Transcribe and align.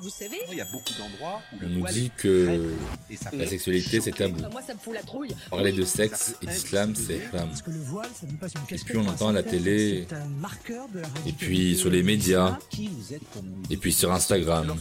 Vous 0.00 0.10
savez 0.10 0.38
Il 0.50 0.56
y 0.56 0.60
a 0.60 0.64
beaucoup 0.64 0.92
d'endroits 0.98 1.42
où 1.52 1.56
On 1.64 1.68
nous 1.68 1.86
dit 1.86 2.10
que 2.16 2.72
et 3.10 3.18
la 3.36 3.46
sexualité 3.46 4.00
c'est 4.00 4.12
tabou. 4.12 4.40
Moi, 4.50 4.62
ça 4.62 4.74
me 4.74 4.78
fout 4.78 4.94
la 4.94 5.02
trouille. 5.02 5.34
Parler 5.50 5.72
de 5.72 5.84
sexe 5.84 6.36
et 6.42 6.46
d'islam 6.46 6.94
c'est 6.96 7.20
haram. 7.26 7.48
Parce 7.48 7.62
que 7.62 7.70
le 7.70 7.80
voile, 7.80 8.08
ça 8.18 8.26
nous 8.26 8.36
passe 8.36 8.52
une 8.54 8.62
casquette 8.62 8.88
puis 8.88 8.98
on 8.98 9.06
entend 9.06 9.28
à 9.28 9.32
la 9.32 9.42
télé, 9.42 10.06
c'est 10.08 10.16
un 10.16 10.26
marqueur 10.26 10.88
de 10.88 11.00
la 11.00 11.08
Et 11.26 11.32
puis 11.32 11.76
sur 11.76 11.90
les 11.90 12.02
médias, 12.02 12.58
Qui 12.70 12.88
vous 12.88 13.12
êtes 13.12 13.22
comme 13.32 13.46
vous 13.46 13.62
et 13.72 13.76
puis 13.76 13.92
sur 13.92 14.10
Instagram. 14.10 14.74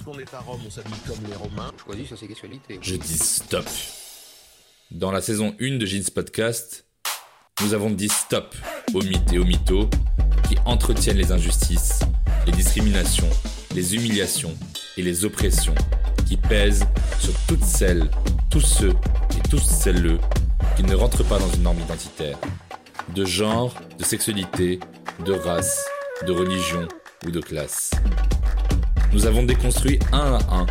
Je 2.82 2.96
dis 2.96 3.18
stop. 3.18 3.66
Dans 4.92 5.12
la 5.12 5.22
saison 5.22 5.56
1 5.60 5.78
de 5.78 5.86
Jeans 5.86 6.10
Podcast, 6.14 6.86
nous 7.62 7.74
avons 7.74 7.90
dit 7.90 8.10
stop 8.10 8.56
aux 8.94 9.02
mythes 9.02 9.34
et 9.34 9.38
aux 9.40 9.46
mythos 9.46 9.90
qui 10.48 10.56
entretiennent 10.66 11.18
les 11.18 11.32
injustices, 11.32 12.00
les 12.46 12.52
discriminations, 12.52 13.30
les 13.76 13.96
humiliations 13.96 14.56
et 14.98 15.02
les 15.02 15.26
oppressions 15.26 15.76
qui 16.26 16.38
pèsent 16.38 16.86
sur 17.20 17.34
toutes 17.48 17.64
celles, 17.64 18.10
tous 18.50 18.62
ceux 18.62 18.94
et 19.38 19.50
toutes 19.50 19.64
celles 19.64 20.18
qui 20.76 20.84
ne 20.84 20.96
rentrent 20.96 21.24
pas 21.24 21.40
dans 21.40 21.50
une 21.50 21.64
norme 21.64 21.80
identitaire, 21.80 22.38
de 23.16 23.26
genre, 23.26 23.74
de 23.98 24.04
sexualité, 24.04 24.80
de 25.26 25.34
race, 25.34 25.86
de 26.26 26.32
religion 26.32 26.88
ou 27.26 27.32
de 27.32 27.40
classe. 27.40 27.92
Nous 29.12 29.26
avons 29.26 29.44
déconstruit 29.44 30.00
un 30.12 30.36
à 30.36 30.56
un 30.56 30.66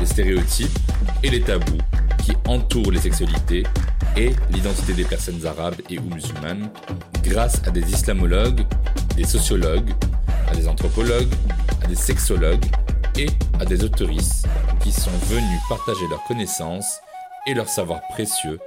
les 0.00 0.06
stéréotypes 0.06 0.78
et 1.22 1.30
les 1.30 1.40
tabous 1.40 1.78
qui 2.24 2.32
entourent 2.46 2.90
les 2.90 3.00
sexualités 3.00 3.64
et 4.16 4.30
l'identité 4.50 4.94
des 4.94 5.04
personnes 5.04 5.44
arabes 5.46 5.76
et 5.90 5.98
ou 5.98 6.14
musulmanes 6.14 6.70
grâce 7.22 7.62
à 7.66 7.70
des 7.70 7.88
islamologues, 7.90 8.64
des 9.16 9.24
sociologues, 9.24 9.90
à 10.50 10.54
des 10.54 10.68
anthropologues, 10.68 11.32
à 11.82 11.86
des 11.86 11.94
sexologues 11.94 12.64
et 13.16 13.26
à 13.60 13.64
des 13.64 13.84
autoristes 13.84 14.46
qui 14.80 14.92
sont 14.92 15.10
venus 15.26 15.60
partager 15.68 16.06
leurs 16.08 16.22
connaissances 16.24 17.00
et 17.46 17.54
leur 17.54 17.68
savoir 17.68 18.00
précieux 18.08 18.58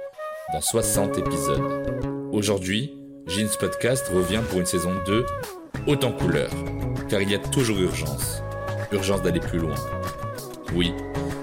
dans 0.52 0.60
60 0.60 1.18
épisodes. 1.18 2.28
Aujourd'hui, 2.32 2.92
Jeans 3.26 3.48
Podcast 3.58 4.06
revient 4.14 4.40
pour 4.48 4.60
une 4.60 4.66
saison 4.66 4.92
2 5.06 5.26
haute 5.86 6.04
en 6.04 6.12
couleur, 6.12 6.50
car 7.08 7.20
il 7.20 7.30
y 7.30 7.34
a 7.34 7.38
toujours 7.38 7.78
urgence. 7.78 8.42
Urgence 8.92 9.22
d'aller 9.22 9.40
plus 9.40 9.58
loin. 9.58 9.74
Oui, 10.74 10.92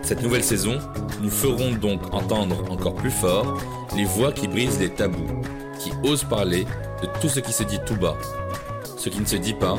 cette 0.02 0.22
nouvelle 0.22 0.44
saison, 0.44 0.80
nous 1.22 1.30
ferons 1.30 1.72
donc 1.72 2.14
entendre 2.14 2.70
encore 2.72 2.96
plus 2.96 3.12
fort 3.12 3.58
les 3.96 4.06
voix 4.06 4.32
qui 4.32 4.48
brisent 4.48 4.80
les 4.80 4.90
tabous, 4.90 5.42
qui 5.80 5.92
osent 6.04 6.24
parler 6.24 6.66
de 7.02 7.08
tout 7.22 7.30
ce 7.30 7.40
qui 7.40 7.52
se 7.52 7.64
dit 7.64 7.80
tout 7.86 7.96
bas, 7.96 8.18
ce 8.98 9.10
qui 9.10 9.20
ne 9.20 9.26
se 9.26 9.36
dit 9.36 9.54
pas 9.54 9.78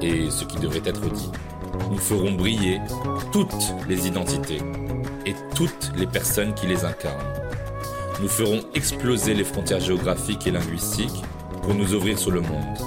et 0.00 0.30
ce 0.30 0.44
qui 0.44 0.58
devrait 0.58 0.82
être 0.84 1.08
dit. 1.10 1.30
Nous 1.90 1.98
ferons 1.98 2.32
briller 2.32 2.80
toutes 3.32 3.74
les 3.88 4.06
identités 4.06 4.60
et 5.26 5.34
toutes 5.54 5.92
les 5.96 6.06
personnes 6.06 6.54
qui 6.54 6.66
les 6.66 6.84
incarnent. 6.84 7.34
Nous 8.20 8.28
ferons 8.28 8.60
exploser 8.74 9.34
les 9.34 9.44
frontières 9.44 9.80
géographiques 9.80 10.46
et 10.46 10.50
linguistiques 10.50 11.22
pour 11.62 11.74
nous 11.74 11.94
ouvrir 11.94 12.18
sur 12.18 12.30
le 12.30 12.40
monde. 12.40 12.78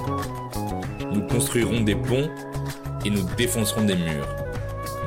Nous 1.13 1.25
construirons 1.27 1.81
des 1.81 1.95
ponts 1.95 2.29
et 3.05 3.09
nous 3.09 3.23
défoncerons 3.37 3.85
des 3.85 3.95
murs. 3.95 4.27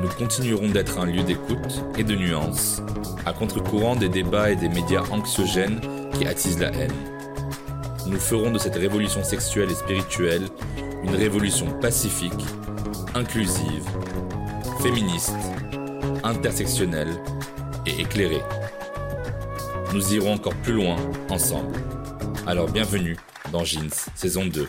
Nous 0.03 0.09
continuerons 0.09 0.69
d'être 0.69 0.99
un 0.99 1.07
lieu 1.07 1.23
d'écoute 1.23 1.85
et 1.99 2.05
de 2.05 2.15
nuances, 2.15 2.83
à 3.27 3.33
contre-courant 3.33 3.97
des 3.97 4.09
débats 4.09 4.51
et 4.51 4.57
des 4.57 4.69
médias 4.69 5.03
anxiogènes 5.11 5.81
qui 6.19 6.27
attisent 6.27 6.59
la 6.59 6.73
haine. 6.73 7.20
Nous 8.11 8.19
ferons 8.19 8.51
de 8.51 8.59
cette 8.59 8.75
révolution 8.75 9.23
sexuelle 9.23 9.71
et 9.71 9.75
spirituelle 9.75 10.49
une 11.05 11.15
révolution 11.15 11.71
pacifique, 11.79 12.45
inclusive, 13.15 13.85
féministe, 14.83 15.37
intersectionnelle 16.25 17.23
et 17.87 18.01
éclairée. 18.01 18.43
Nous 19.95 20.13
irons 20.13 20.35
encore 20.35 20.57
plus 20.57 20.73
loin 20.73 20.97
ensemble. 21.29 21.79
Alors 22.49 22.69
bienvenue 22.69 23.17
dans 23.53 23.63
Jeans, 23.63 23.95
saison 24.17 24.45
2. 24.45 24.67